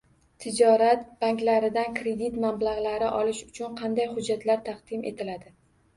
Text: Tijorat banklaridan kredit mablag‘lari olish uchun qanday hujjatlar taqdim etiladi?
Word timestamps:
Tijorat 0.43 1.03
banklaridan 1.25 1.99
kredit 1.99 2.39
mablag‘lari 2.45 3.11
olish 3.19 3.43
uchun 3.53 3.77
qanday 3.83 4.11
hujjatlar 4.15 4.65
taqdim 4.71 5.05
etiladi? 5.13 5.55